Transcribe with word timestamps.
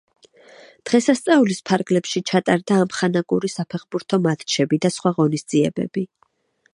დღესასწაულის 0.89 1.59
ფარგლებში 1.71 2.23
ჩატარდა 2.31 2.77
ამხანაგური 2.85 3.53
საფეხბურთო 3.57 4.19
მატჩები 4.25 4.83
და 4.87 4.95
სხვა 4.97 5.13
ღონისძიებები. 5.19 6.09